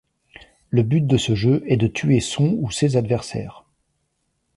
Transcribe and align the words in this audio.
Le 0.71 0.81
but 0.81 1.01
de 1.05 1.15
ce 1.15 1.35
jeu 1.35 1.61
est 1.67 1.77
de 1.77 1.85
tuer 1.85 2.21
son 2.21 2.55
ou 2.59 2.71
ses 2.71 2.97
adversaires. 2.97 3.65